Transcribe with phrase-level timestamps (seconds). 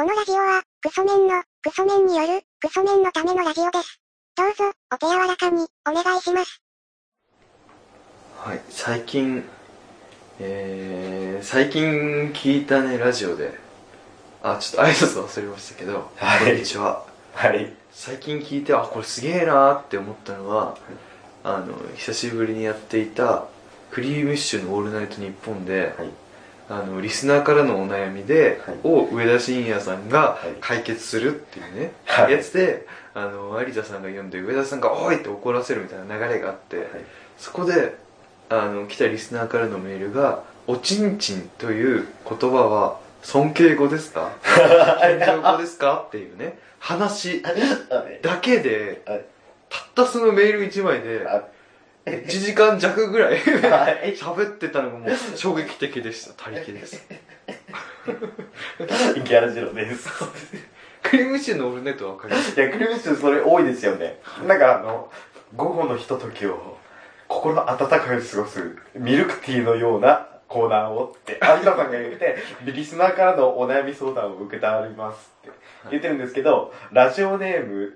[0.00, 4.00] このラジオは、クソメンの、クソメンによる、クソメンのためのラジオです。
[4.34, 6.62] どうぞ、お手柔らかに、お願いします。
[8.38, 9.44] はい、最近、
[10.38, 13.52] えー、最近聞いたね、ラジオで、
[14.42, 17.04] あ、ちょっと挨拶忘れましたけど、はいこんにちは。
[17.34, 17.70] はい。
[17.90, 20.78] 最近聞いて、あ、これすげえなーって思ったのは、
[21.44, 23.44] あの、久しぶりにやっていた、
[23.90, 26.08] クリームッシュのオールナイトニッポンで、はい。
[26.70, 28.76] あの、リスナーからのお悩みで、はい。
[28.84, 30.56] を上田晋也さんがはい。
[30.60, 32.32] 解決するっていうね、はい。
[32.32, 35.16] やつで、あの、有田さんが読んで、上田さんが、おい!
[35.16, 36.86] って怒らせるみたいな流れがあって、
[37.38, 37.96] そこで、
[38.48, 44.30] あの、来たリスナーからのメールが、おちんちんという言葉は尊敬語ですか？
[45.02, 46.04] 謙譲語ですか？
[46.06, 48.20] っていうね、話はい。
[48.22, 49.24] だけで、はい。
[49.68, 51.26] たったそのメール1枚で、
[52.06, 56.32] 1時間弱ぐらいはい 喋ってたのがもう衝撃的でした。
[56.44, 57.06] 他力です。
[58.06, 60.08] ギャラジロです。
[61.02, 62.58] クリームシチューのオールネットわかります？
[62.58, 64.20] いや、クリームシチューそれ多いですよね。
[64.46, 65.10] なんかあの、
[65.56, 66.78] 午後のひとときを
[67.28, 75.58] 心温かく過ごすミルクティーのようなコーナーをって、有田さんが言って、リスナーからのお悩み相談を受けたりますって
[75.90, 77.94] 言ってるんですけど、ラジオネーム、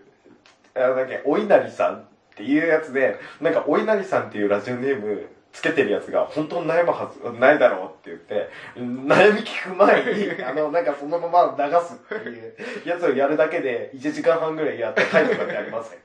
[0.74, 15.98] あの、なんか、お稲荷さんっていうやつで、なんか、お稲荷さんっていうラジオネーム、つけてるやつが、本当に悩むはず、ないだろうって言って、悩み聞く前に、 あの、なんかそのまま流すっていうやつをやるだけで、1時間半ぐらいやって帰るとかってありません。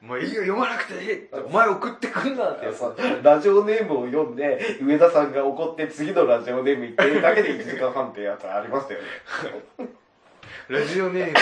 [0.00, 2.80] もういいよ、読まなくていいお前送ってくんなってやつ。
[3.24, 9.06] ラジオネームを読んで、上田さんが怒って次のラジオネーム言ってるだけで1時間半ってやつありましたよね。
[10.68, 11.34] ラジオネーム、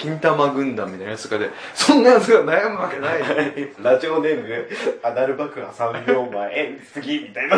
[0.00, 3.20] 金玉軍団みたいなやつとかで、そんなやつが悩むわけない。
[3.82, 4.68] ラジオネーム、
[5.02, 7.56] アナル爆破3秒前、次みたいな。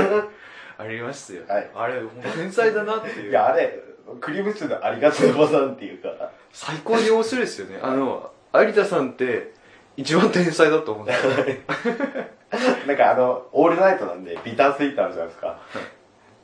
[0.78, 1.42] ありましたよ。
[1.46, 2.00] はいあれ、
[2.34, 3.30] 天才だなっていう。
[3.30, 3.78] いや、あれ、
[4.22, 7.78] クリームシチューのありがちなパターンっていうか、最高に面白いですよね。
[7.82, 9.52] あの、有田さんって、
[9.98, 11.32] 一番天才だと思うんですよ。
[12.88, 15.58] なんかあの、オールナイトなんで、ビタースイートあるじゃないですか。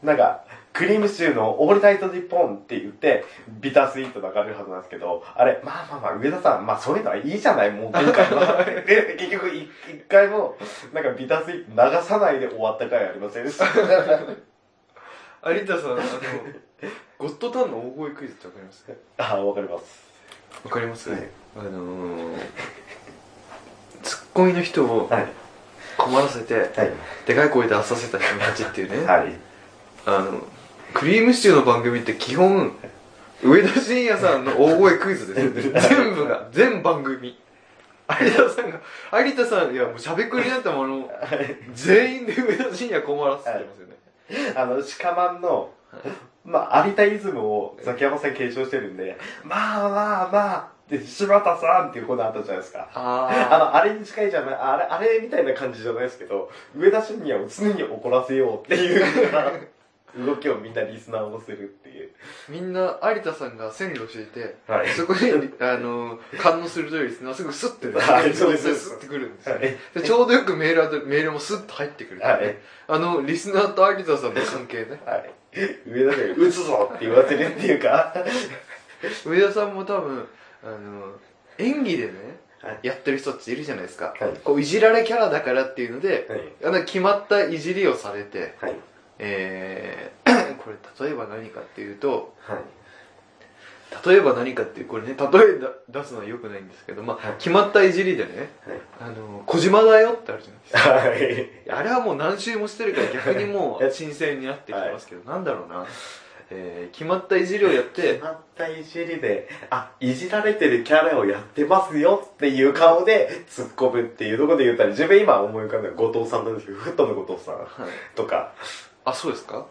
[0.02, 0.44] なんか、
[0.76, 8.64] クリームシチューのオールナイトニッポンって言って、ビタースイート流れるはずなんですけど、あれ、まあまあまあ、上田さん、まあそういうのはいいじゃない、もう今回は。
[8.86, 10.56] で、結局い一回も、
[10.92, 13.64] なんかビタースイート流さないで終わった回ありませんでした。
[15.50, 16.02] 有田さん、あの、
[17.18, 18.84] ゴッドタンの大声クイズってわかります？
[19.18, 20.06] あ、わかります。
[20.64, 22.38] わかります、はいあのー、
[24.02, 25.26] ツッコミの人をはい。
[25.96, 26.92] 困らせて、はい。
[27.26, 29.32] でかい声で出させた人たちっていうね、はい。
[30.04, 30.40] あの、
[30.96, 32.72] クリームシチューの番組って基本、
[33.44, 35.70] 上田晋也さんの大声クイズです。
[35.90, 37.38] 全部が、全番組。
[38.08, 38.80] 有田さんが、
[39.20, 41.10] 有田さん、いやもうしゃべくりなんてもの、
[41.74, 44.52] 全員で上田晋也困らせてますよね。
[44.56, 45.70] あの、シカマンの、
[46.46, 52.88] まあ、有田イズムをザキヤマさん継承してるんで、まあまあまあ、で、柴田さんっていうコーナーあったじゃないですか。
[52.94, 59.04] ああの、あれに近いじゃない、あれ、あれみたいな感じじゃないですけど、上田晋也を常に怒らせようっていう
[60.24, 62.10] 動きをみんなリスナーをするっていう。
[62.48, 65.18] ーみんな有田さんが線路していて、はいそこに、
[65.60, 69.56] あの、感応するとりですね、すぐスッてね、はいそうですスッてくるんですよ。
[69.56, 72.56] はいでちょうどよくメールメールもスッと入ってくる、はい
[72.88, 75.00] あの、リスナーと有田さんの関係ね。
[75.04, 75.30] はい。
[75.86, 78.14] 上田で、撃つぞって言わせるっていうか、
[79.26, 80.26] 上田さんも多分、
[80.62, 81.12] あの、
[81.58, 82.12] 演技でね、
[82.62, 84.14] はいやってる人っているじゃないですか。
[84.18, 86.40] はいこう、いじられキャラだからっていうので、はい。
[86.64, 88.74] あの、決まったいじりをされて、はい。
[89.18, 92.58] えー、 これ例えば何かっていうと、はい。
[94.04, 101.72] 例えば何かっていう、これね、例えだ出すのは良くないんですけど、まあ、はい決まったいじりでね、はいあの、小島だよってあるじゃないですか。
[101.72, 101.80] はい。
[101.80, 105.86] あれはもう何周もしてるから逆にもう 新鮮になってきてますけど、なんだろうな。
[106.48, 117.66] えー、決まったいじりをやって決、まったいじりで、あ、いじられてるキャラをやってますよっていう顔で突っ込むっていうところで言ったら、自分今思い浮かんだ後藤さんなんですけど、フットの後藤さんはい、
[118.14, 118.52] とか、
[119.06, 119.64] あ、そうですか？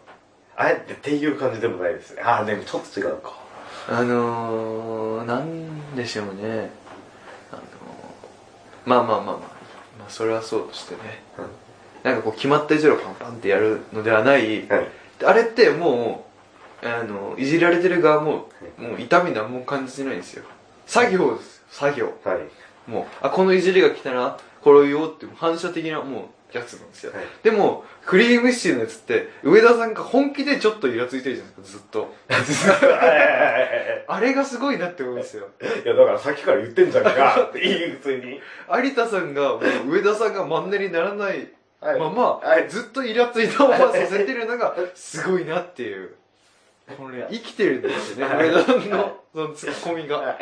[0.56, 2.22] あえてっていう感じでもないですね。
[2.24, 3.34] あ、でもちょっと違うか。
[3.88, 6.70] あのー、なんでしょうね。
[7.52, 7.64] あのー、
[8.86, 9.36] まあまあまあまあ、
[9.98, 11.22] まあそれはそうとしてね。
[12.02, 14.88] なんかこう決まったいじりをパンパンってやるのではない、はい。
[15.24, 16.26] あれっても
[16.82, 18.48] う、あの、いじられてる側も、
[18.78, 20.44] もう痛み何も感じてないんですよ。
[20.86, 21.62] 作業です。
[21.70, 22.12] 作業。
[22.24, 22.90] はい。
[22.90, 27.12] もう、あ、このいじりが来たら、これを言おうって、反射的なもう、やつなんですよ。
[27.12, 32.12] はいでも、クリームシチューのやつって、上田さんが本気でちょっとイラついてるじゃないですか、ずっと。
[34.08, 35.46] あれがすごいなって思うんですよ。
[35.84, 38.40] いや、だからさっきから言ってんじゃんかって言う、普通に。
[38.84, 39.52] 有田さんが、
[39.86, 41.48] 上田さんがマンネリにならない
[41.80, 46.16] はいまま、はいずっとイラついたままさせてるのが、すごいなっていう。
[46.98, 50.38] これ生きてるんですよね上田さんのそのツッコミが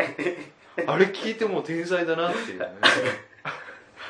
[0.87, 2.67] あれ聞いてもう天才だなっていうね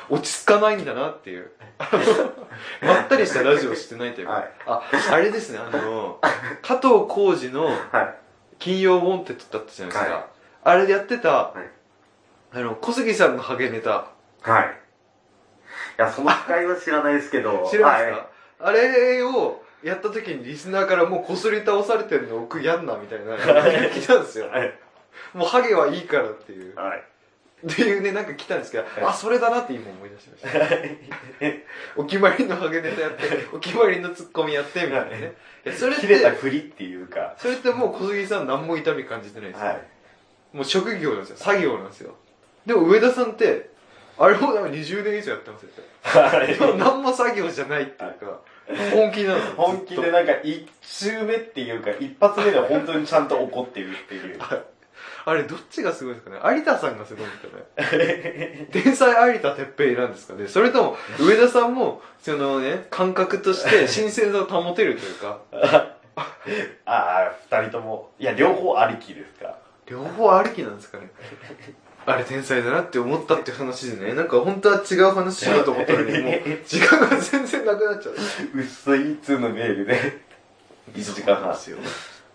[0.09, 1.51] 落ち着かないんだなっていう
[2.81, 4.81] まったりしたラジオしてないというか、はいあ
[5.11, 6.19] あれですねあの
[6.61, 8.15] 加藤浩次のはい。
[8.57, 10.25] 「金曜ウォンテッド」だったじゃないですか、はい
[10.67, 11.59] あれでやってた、い
[12.53, 14.07] あの小杉さんのハゲネタ
[14.41, 14.63] はい。
[14.63, 17.67] いや、その回は知らないですけど。
[17.69, 18.27] 知らないですか、はい
[18.57, 24.73] あれをやった時にリスナーからもうこすり倒されてるのをやんなみたいな来たんですよはい。
[25.33, 27.03] もうハゲはいいからっていうはい。
[27.65, 28.87] っていうねなんか来たんですけど、い。
[29.03, 30.49] あそれだなって今思い出しました。
[31.95, 33.23] お決まりのハゲネタやって
[33.53, 35.33] お決まりのツッコミやってみたいなね。
[35.75, 37.35] それっ切れたてふりっていうか。
[37.37, 39.81] それってもう小杉さん何も痛み感じてないですよ、はい。
[40.53, 41.37] もう職業なんですよ。
[41.37, 42.15] 作業なんですよ。
[42.65, 43.69] でも上田さんって
[44.17, 45.69] あれも多分20年以上やってますよ。
[46.03, 46.53] はい。
[46.53, 48.41] でも何も作業じゃないっていうか
[48.93, 49.53] 本気なんですよ。
[49.57, 54.39] 本気でなんか一周目っていうか一発目で本当にちゃんと怒ってるっていう。
[55.27, 56.39] あれどっちがすごいですかね？
[56.57, 57.35] 有田さんがすごいんで
[57.81, 58.67] すかね？
[58.71, 60.47] 天才有田哲平なんですかね？
[60.47, 65.39] それとも上田さんもそのね感覚として 新鮮さを保てるというか？
[65.55, 65.97] あ
[66.85, 68.11] あ、二人とも。
[68.19, 69.57] いや、両方ありきですか？
[69.87, 71.09] 両方ありきなんですかね？
[72.07, 76.33] あれ天才だなって思ったっていう話でねなんか本当は違う話しようと思ったのにもう
[76.63, 78.15] 時間が全然なくなっちゃう
[78.61, 80.19] 薄い通のメールで。
[80.93, 81.51] 1時間半。
[81.51, 81.79] ですよ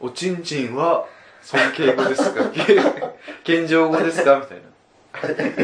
[0.00, 1.06] おちんちんは
[1.42, 2.44] 尊敬語ですか？
[3.44, 4.36] 謙譲語ですか？
[4.38, 5.60] みたいな。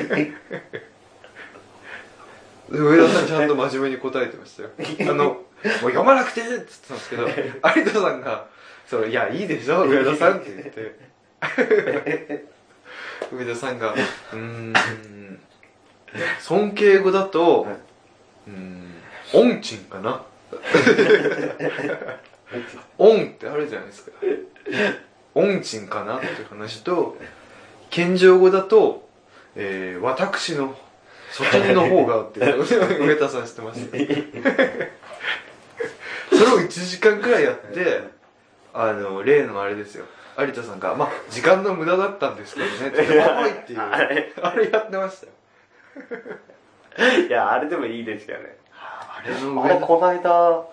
[2.68, 4.70] 上田さんちゃんと真面目に答えてましたよ。
[5.10, 8.46] あのもう読まなくてって言ってたんですけど有田さんが
[8.88, 12.46] 「そのいやいいでしょ上田さん」って言って。
[13.32, 13.94] 上田さんが
[14.32, 14.72] 「うん
[16.40, 17.66] 尊敬語だと、
[18.46, 18.94] うん
[19.32, 20.22] 恩賃かな。
[22.98, 24.12] 恩ってあるじゃないですか。
[25.36, 26.18] 恩賃かな？
[26.18, 27.16] っていう話と
[27.90, 29.08] 謙譲語だと、
[29.54, 30.74] えー、私の
[31.30, 33.96] そっちの方がっていう上田さん知ってました
[36.36, 38.02] それを1時間くらいやって
[38.74, 40.04] あの例のあれですよ。
[40.38, 43.80] 有田さんが「まあ時間の無駄だったんですけどね」 って「はい」っていう。
[43.80, 44.32] あれ？
[44.42, 45.32] あれやってましたよ。
[47.28, 48.56] いや、あれでもいいですよね。
[48.72, 50.64] あれのあれ、この間、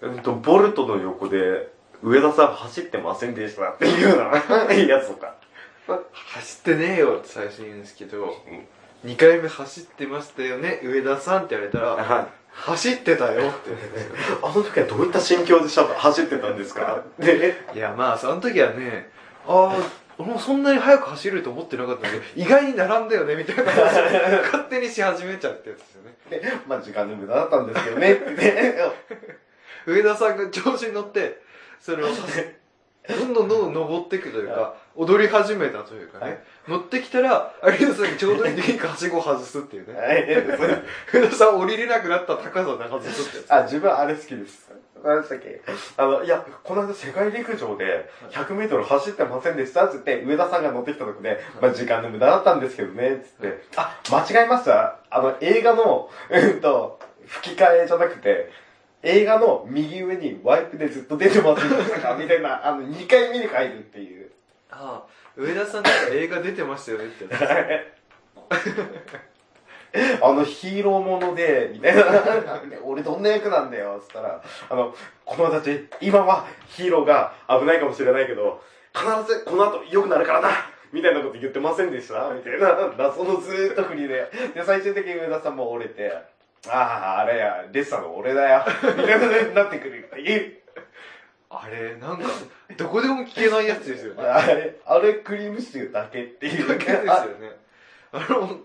[0.00, 1.71] うんと、ボルトの横で、
[2.02, 5.34] 上田さん走ってませんでしたっていうような やつとか。
[6.14, 8.36] 走ってねえよって最初に言うんですけど、
[9.04, 12.26] 2回目走ってましたよね上田さんって言われたらはい。
[12.54, 13.70] 走ってたよって
[14.42, 17.02] あの時はどういった心境でしゃ走ってたんですか？
[17.18, 19.10] で、いやまあその時はね
[19.46, 19.76] ああ
[20.18, 28.74] 俺もそんなに速く走ると思ってなかったんだけど意外に並んだよねみたいな話を勝手にし始めちゃうってやつですよねでまあ時間の無駄だったんですけどねってね。
[29.86, 31.40] 上田さんが調子に乗って
[31.82, 32.06] それを。
[33.08, 36.38] どんどんどんどん登っていくというか踊り始めたというかね、はい。
[36.68, 39.98] 乗ってきたら有田さんにちょうどいい時にはしごを外すっていうね。
[39.98, 40.24] はい。
[41.12, 43.52] 上田さん降りれなくなった高さで外すってやつ。
[43.52, 44.70] あ、自分あれ好きです。
[45.02, 45.60] 何でしたっけ
[45.96, 55.00] あの、いや、この間世界陸上で100メートル走ってませんでしたっつって、上田さんが乗ってきた時で、まあ時間の無駄だったんですけどね、つって、あ、間違えました。
[55.10, 58.50] あの、映画の、うんと、吹き替えじゃなくて、
[59.02, 64.30] 映画の右上にワイプでずっと出てませんでしたかみたいな、あの、2回目に入るっていう。
[64.70, 67.26] ああ上田さんなんか映画出てましたよねって
[70.22, 72.02] あのヒーローもので、みたいな。
[72.84, 74.94] 俺どんな役なんだよ、つったら、あの、
[75.24, 78.62] 子供たち、今はヒーローが危ないかもしれないけど、
[78.94, 80.48] 必ずこの後良くなるからな
[80.92, 84.30] みたいなこと言ってませんでしたみたいな、謎のずーっと振りで。
[84.54, 86.12] で、最終的に上田さんも折れて、
[86.68, 88.64] ああ、あれや、レッサーの俺だよ。
[88.66, 90.62] みたいな風になってくるっていう。
[91.54, 92.24] あれなんか
[92.78, 96.66] どこでも聞けないやつですよねあれ、あれクリームシチューだけっていう。
[96.66, 97.56] だけですよね
[98.12, 98.58] あの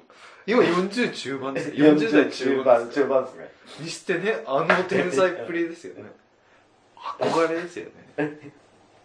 [0.45, 3.51] 今40中盤ですよ40 40代代中盤、中盤ですね。
[3.81, 6.09] にしてねあの天才っぷりですよね
[7.19, 7.87] 憧れですよ
[8.17, 8.39] ね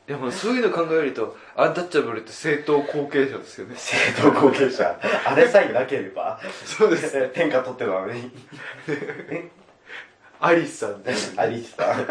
[0.06, 4.98] でもそういうの考えるとアンタッチャブルって正当後継者ですよね正当後継者。
[5.24, 6.40] あれさえなければ。
[6.64, 8.30] そうですね天下取ってたのに。
[10.40, 12.00] アリスさんですアリスさん。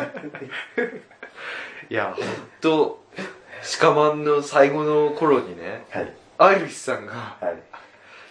[1.90, 2.26] いやほん
[2.62, 3.04] と
[3.80, 6.14] 鹿マンの最後の頃にねはい。
[6.38, 7.56] アリスさんがはい。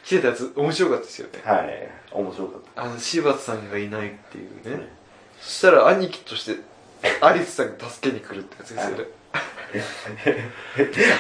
[0.03, 1.91] 来てたやつ面白かったですよねはい。
[2.13, 4.89] 面白かっあの柴田さんがいないっていうね、
[5.39, 6.57] そしたら兄貴として
[7.21, 9.20] アリスさんが助けに来るってやつですよね、た。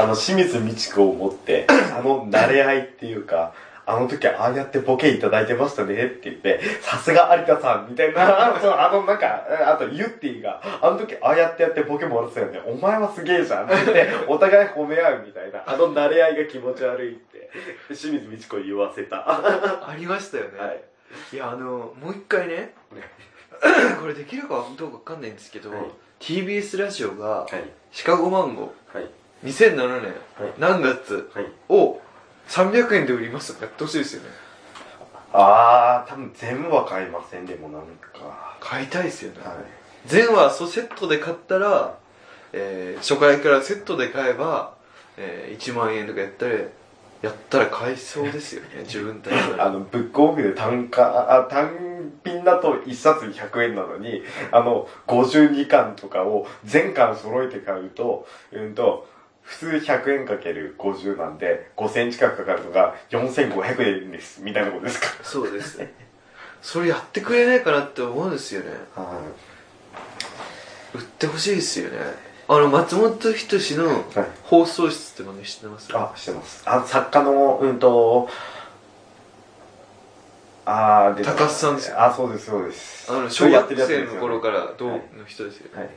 [0.00, 3.52] あの、清水美智子を持って、 あの、慣れ合いっていうか、
[3.86, 12.62] あの時ああやってボケいただいてましたねって言って、さすが有田さんみたいな、 そうあのなんか、あとユッティが、あの時ああやってやってボケもらってたよね。
[12.66, 17.50] お前はすげえじゃんって言って、 お互い褒め合うみたいな、あの慣れ合いが気持ち悪いって、
[17.88, 19.16] 清水美智子に言わせた。
[19.16, 20.50] は ありましたよね、
[21.32, 21.36] い。
[21.36, 22.74] い、やあのもう一回ね
[24.00, 25.80] これできるかどうかわかんないんですけど、はい
[26.20, 27.64] TBS ラジオがはい。
[27.92, 29.04] シカゴマンゴはい。
[29.44, 29.86] ー2007年
[30.38, 31.46] はい何月はい。
[31.68, 32.00] を
[32.48, 33.56] 300円で売ります？
[33.60, 34.28] やってほしいですよね
[35.32, 38.56] あー、多分全部は買いません、でもなんか。
[38.60, 39.56] 買いたいですよね、はい。
[40.06, 41.96] 全話そうセットで買ったら、
[42.52, 44.74] えー初回からセットで買えば、
[45.16, 46.52] えー1万円とかやったら
[47.22, 59.08] やったら買いそうですよね 自分たちがあの、ブックオフで単価、あ、単品だと1冊100円なのに、あの、52巻とかを全巻揃えて買うと、うんと、
[59.42, 64.42] 普通100円かける50なんで、5000円近くかかるのが4500円です。
[64.42, 65.08] みたいなことですか。
[65.22, 66.10] そうですね
[66.62, 69.20] それやってくれないかなって思うんですよねは
[70.94, 74.00] 売ってほしいですよねあの松本人志のはい
[74.42, 75.92] 放送室って番組知ってます？
[75.92, 75.94] い。
[75.94, 76.62] あ、してます。
[76.66, 78.28] あ、作家の、うんと、
[80.66, 83.12] あー、で高須さんですよあ、そうです、そうです。
[83.12, 85.90] あの小学生の頃から同はいの人ですよね、はい。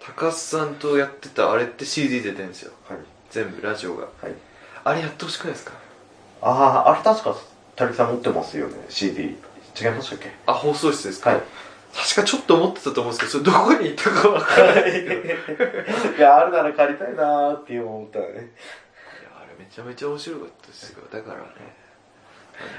[0.00, 2.98] 高須さんとやってたあれって CD 出てるんですよはい。
[3.30, 4.32] 全部ラジオがはい。
[4.82, 5.72] あれやってほしくないですか？
[6.42, 7.36] ああ、あれ確か、
[7.76, 9.22] たりさん持ってますよね、CD。
[9.80, 10.32] 違いましたっけ？
[10.46, 11.42] あ放送室ですか、はい。
[11.94, 15.36] 確かちょっと思ってたと思うんですけどそれどこに行ったかわからないけどいや
[16.18, 18.50] いや、あるなら借りたいなーって思ったらね。
[19.36, 21.44] あれめちゃめちゃ面白かったですよだからね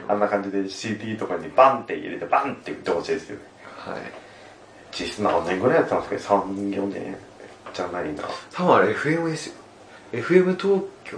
[0.08, 3.44] あんな感じで CD とかにバンって入れてバンって売ってほしいですよね。
[3.78, 3.98] はい
[4.92, 7.18] 実質何年ぐらいやったんですか ?3、4年
[7.74, 8.24] じゃないな。
[8.52, 9.56] 多分あれ FM ですよ
[10.14, 11.18] FM 東京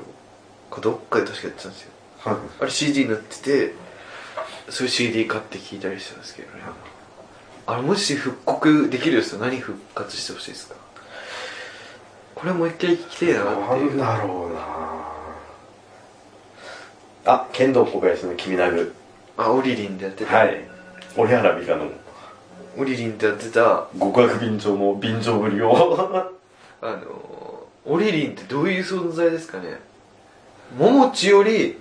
[0.71, 3.73] かどっかで確かやってたんですよはいあれ CD になってて
[4.69, 6.63] そういう CD 買って聴いたりしてたんですけどね
[7.67, 10.75] あれもし復刻できるですよ何復活してほしいですか？
[12.35, 13.97] これもう一回聞きたいなっていう。
[13.97, 14.59] なんだろうな。
[17.25, 18.93] あ、剣道小林の君なぐ。
[19.37, 20.67] あオリリンでやってた、はい。
[21.17, 21.89] 折原美香の。
[22.77, 23.87] オリリンでやってた。
[23.99, 26.31] 極悪便乗の便乗ぶりを。
[26.81, 29.79] あのオリリンってどういう存在ですかね？
[30.77, 31.79] 桃地より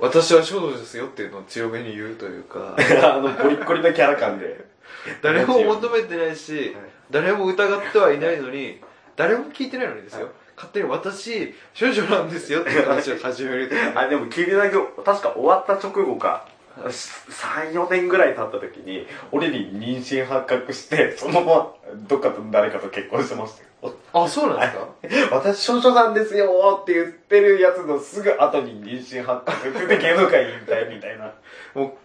[0.00, 2.76] 私は少女ですよっていうのを強めに言うというか。
[3.04, 4.64] あの、ゴリッゴリのキャラ感で。
[5.22, 6.74] 誰も求めてないし、はい。
[7.10, 8.80] 誰も疑ってはいないのに
[9.16, 10.32] 誰も聞いてないのにですよ、はい。
[10.56, 16.46] 勝手に私少女なんですよっていう話を始める あ、でも、君なぐ、確か終わった直後か、
[16.78, 21.74] 3、4年ぐらい経った時に、俺に妊娠発覚して、そのまま、
[22.08, 23.69] どっかと誰かと結婚してましたよ。
[24.12, 24.60] あそうなん
[25.02, 31.32] ですか、私少女なんですよって言ってるやつのすぐ後に妊娠発覚で芸能界引退みたいな。
[31.74, 31.96] も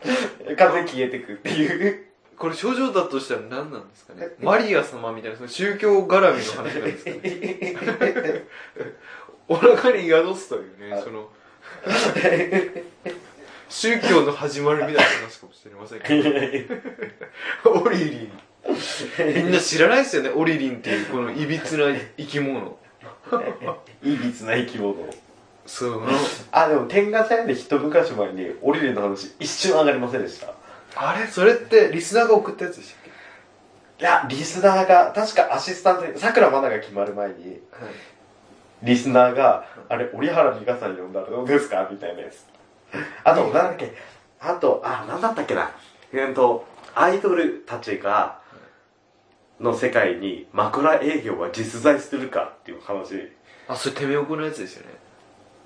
[0.57, 2.01] 完全に消えてくっていう。
[2.01, 2.05] う
[2.37, 4.27] これ少女だとしたら何なんですかね？
[4.41, 8.43] マリア様みたいなその宗教絡みの話なんですかね？
[9.47, 11.03] お腹に宿すというね、はい。
[11.03, 11.29] その
[13.69, 16.67] 宗教の始まりみたいな話かもしれませんけ
[17.63, 17.71] ど。
[17.71, 18.31] オリリン
[19.35, 21.85] みんな知らないですよねオリリンっていうこのいびつな
[22.17, 22.77] 生き物
[24.03, 24.95] いびつな生き物。
[25.65, 26.07] その
[26.51, 30.53] あ、でも天下茶屋で一昔前に、オリリンの話一瞬上がりませんでした。
[30.95, 31.25] あれ？
[31.27, 33.13] それってリスナーが送ったやつでしたっ
[33.97, 37.93] いや、リスナーが、確かアシスタントに、桜まなが決まる前に、け、はい
[38.83, 41.87] リスナーが、あれ、折原美香さん呼んだらどうですか？
[41.89, 42.45] みたいなやつ。
[43.23, 43.93] あと、なんだっけ、
[44.39, 45.71] あと、あ、なんだったっけな？
[46.13, 48.37] えっと、アイドルたちが、
[49.59, 53.31] の世界に枕営業は実在するかっていう話。
[53.67, 54.93] あそれテメオコのやつですよね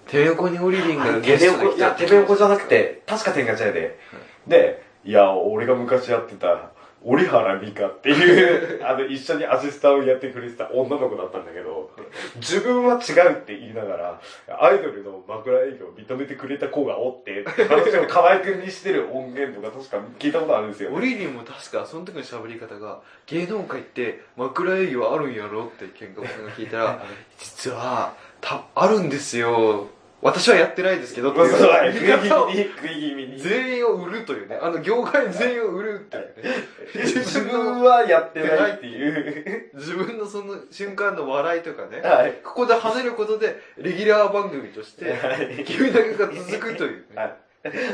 [0.07, 3.99] テメオコにオリリンがテゲストで来メオコ、いや、テメオコじゃなくて、確か天下茶屋で。
[4.47, 6.71] で、いや、俺が昔やってた、
[7.03, 11.91] 折原美香っていう、 あの、一緒にアシスタントをやってくれてた女の子だったんだけど、
[12.35, 14.21] 自分は違うって言いながら、
[14.59, 20.91] アイドルの枕営業を認めてくれた子がおって、って話を河合くんにしてる音源とか確か聞いたことあるんですよ。
[20.93, 27.03] オリリンも確かその時の喋り方が芸能界って枕営業あるんやろってケンカさんが聞いたら
[27.37, 29.87] 実はたあるんですよ
[30.21, 33.39] 私はやってないですけどっていう食い言い方を気味に。
[33.39, 39.71] 全員を売るというねあの業界全員を売るっていうね自分はやってないっていう。
[39.75, 42.33] 自分のその瞬間の笑いとかねはい。
[42.43, 47.35] ここで跳ねることでレギュラー番組としてはい君だけが続くというねはい。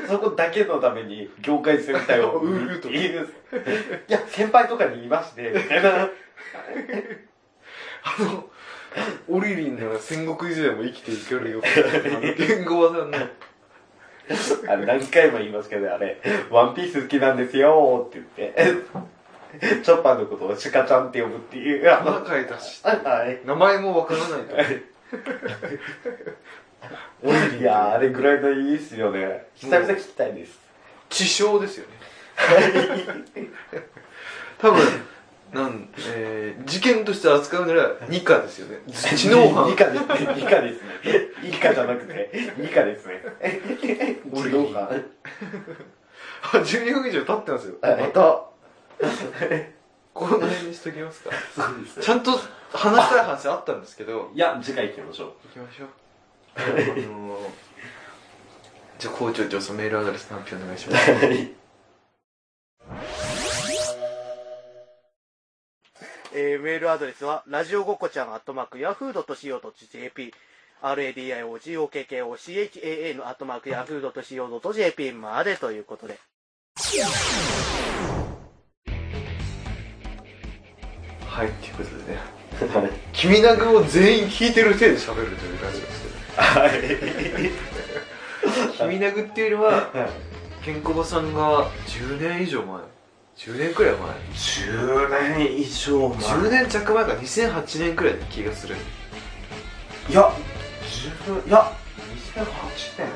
[0.08, 3.34] そこだけのために業界全体を売る といいです。
[4.08, 6.10] いや、先輩とかに言いまして、みたいな。
[8.06, 8.46] あの、
[9.28, 13.18] オリリンなら戦国時代も生きていけるよっていう、言語技の、
[14.70, 16.22] あれ何回も言いますけど、あれ、
[16.52, 22.82] ワンピース好きなんですよって言って、チョッパーのことをシュカちゃんって呼ぶっていう、あの、名書いたし。
[22.84, 23.40] はい。
[23.46, 24.56] 名前もわからないと。
[27.60, 29.48] いやー、あれぐらいのいいっすよね。
[29.56, 30.60] 久々聞きたいです。
[31.10, 31.94] 知性ですよね。
[34.60, 34.82] 多分
[35.54, 40.34] なん、えー、事件として扱うなら二課ですよね知能犯二課ですね。
[40.36, 40.90] 二課ですね。
[41.48, 43.22] 一課じゃなくて、二課ですね。
[44.34, 45.06] 知能犯。
[46.54, 48.22] あ12分以上経ってますよはいまた
[50.14, 52.32] この辺にしときますかそうですちゃんと
[52.72, 55.28] 話したい話あったんですけどいや、次回行きましょう。
[55.28, 55.88] 行きましょう
[56.56, 57.40] あのー、
[58.98, 61.12] じゃあ校長長さんメールアドレスの発表お願いします
[66.38, 70.34] えーメールアドレスは、ラジオごっこちゃん、アットマーク、ヤフー .co.jp、
[70.82, 76.20] radiogokochaa のアットマーク、ヤフー .co.jp までということで。
[81.26, 82.12] はいっていうことで
[82.84, 82.90] ね。
[83.14, 86.10] 君なぐを全員聞いてる手で喋るというラジオですけ
[88.74, 89.90] ど 君なぐっていうのは
[90.66, 92.82] ケンコバさんが10年以上前
[93.38, 94.10] 10年くらい前。
[94.34, 96.18] 10年以上前。
[96.18, 97.12] 10年弱前か。
[97.14, 98.76] 2008年くらいな気がする。
[100.10, 100.32] いや、
[100.84, 101.72] 自分、いや、
[102.34, 102.44] 2008
[102.98, 103.08] 年。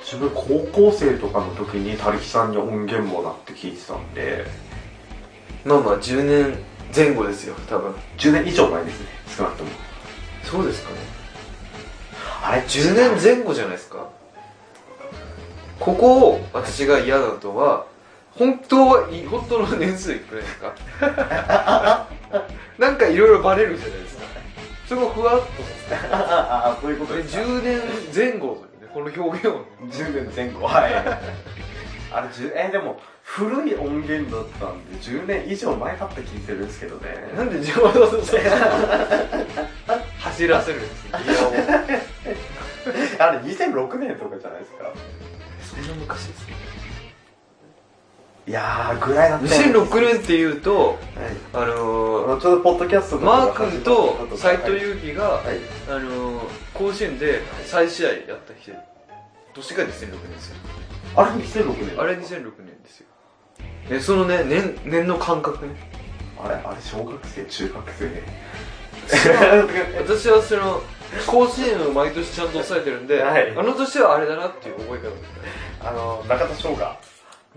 [0.00, 4.46] 自分高校生とかの時に他力さんに音源もらって聞いてたんで、
[5.64, 6.58] まあまあ10年
[6.94, 7.94] 前後ですよ多分。
[8.16, 9.70] 10年以上前ですね、少なくとも。
[10.42, 10.96] そうですかね。
[12.42, 14.08] あれ、10年前後じゃないですか。
[15.78, 17.86] ここを私が嫌なのは
[18.38, 20.74] 本当は本当の年数いくらですか？
[22.78, 24.22] なんかいろいろバレるじゃないですか
[24.88, 25.46] それもふわっと
[26.14, 27.42] ああ、そういうことですか。
[27.42, 27.80] 10年
[28.14, 30.64] 前後というねこの表現をね10年前後。
[30.66, 30.94] はい。
[32.10, 37.32] あれ、10え、でも、古い音源だったんで、10年以上前だった気するんですけどね。
[37.36, 38.40] なんで自分をそうそう
[40.20, 41.18] 走らせるんですか
[43.26, 44.90] あれ、2006年とかじゃないですか。
[45.60, 46.54] そんな昔ですね
[48.48, 50.98] いやー、ぐらいだった2006年っていうとはい。
[51.52, 55.58] あのあのちょうどポッドキャストマがー君と斎藤はい佑樹が、はい。
[55.90, 56.40] あの
[56.72, 58.78] 甲子園で再試合やった日で
[59.52, 60.56] 年が2006年ですよ。
[61.14, 63.06] あれ2006年あれ2006年ですよ。
[63.90, 65.74] ねそのね年年の感覚ね。
[66.42, 68.22] あれあれ小学生中学生。
[69.98, 70.82] 私はその
[71.26, 73.50] 甲子園を毎年ちゃんと抑えてるんで、はい。
[73.50, 75.00] あの年はあれだなっていう覚え
[75.82, 75.88] 方。
[75.90, 76.98] あの中田翔が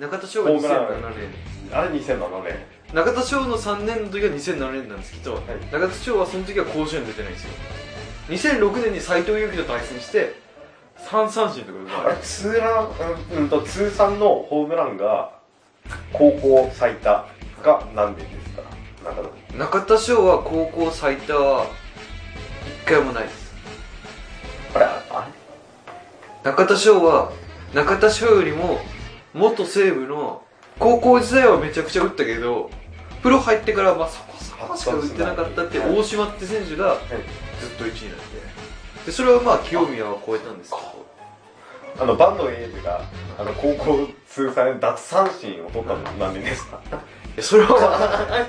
[0.02, 1.30] 中田翔がホームラン2007年。
[1.72, 2.56] あれ2007年。
[2.92, 5.40] 中田翔の3年の時は2007年なんですけど、い。
[5.72, 7.52] 中田翔はその時は甲子園出てないんですよ。
[8.30, 10.34] 2006年に斎藤佑樹と対戦して
[10.98, 12.88] 3三振とかあれツーラン
[13.32, 15.34] うんうんと通算のホームランが
[16.14, 17.28] 高校最多
[17.64, 18.64] が何年ですか？
[19.06, 21.68] 中田中田翔は高校最多は
[22.86, 23.54] 1回もないです。
[24.74, 25.28] あれあ
[26.44, 27.32] 中田翔は
[27.76, 28.80] 中田翔よりも
[29.34, 30.41] 元西武の
[30.80, 32.70] 高校時代はめちゃくちゃ打ったけど
[33.22, 36.96] プロ入ってからまあそこそこしか打ってなかったって大島って選手が
[37.60, 38.24] ずっと1位なんで
[39.06, 41.02] でそれはまあ清宮は超えたんですけど。
[42.00, 43.02] あのバンドエイジが
[43.38, 46.80] あの高校通算で奪三振を取ったの何年ですか？
[47.41, 48.48] それは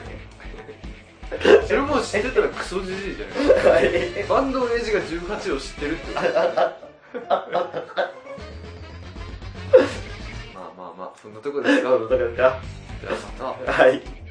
[1.66, 3.26] それも知ってたらクソじじいじゃ
[3.72, 4.24] ない？
[4.28, 7.18] バンドエイジが18を知ってるってこと。
[7.18, 7.46] ま あ
[10.96, 11.90] まあまあそんなとこですか？
[11.98, 12.14] だか？
[12.16, 13.72] らじゃあまた。
[13.72, 14.21] はい